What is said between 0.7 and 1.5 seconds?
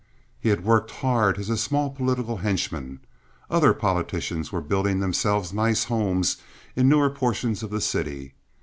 hard as